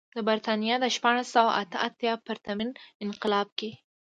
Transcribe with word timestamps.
د 0.17 0.19
برېټانیا 0.27 0.75
د 0.79 0.85
شپاړس 0.95 1.27
سوه 1.35 1.51
اته 1.61 1.77
اتیا 1.87 2.13
پرتمین 2.27 2.69
انقلاب 3.05 3.47
کې. 3.59 3.71